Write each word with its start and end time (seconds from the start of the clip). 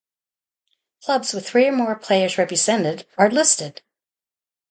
Clubs 1.03 1.31
with 1.31 1.47
three 1.47 1.67
or 1.67 1.71
more 1.71 1.93
players 1.95 2.39
represented 2.39 3.05
are 3.19 3.29
listed. 3.29 3.83